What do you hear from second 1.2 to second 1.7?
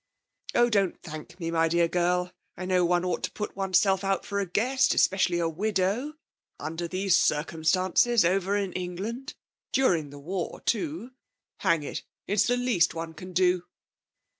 me, my